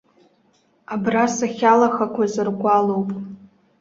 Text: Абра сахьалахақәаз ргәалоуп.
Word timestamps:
Абра 0.93 1.25
сахьалахақәаз 1.35 2.33
ргәалоуп. 2.47 3.09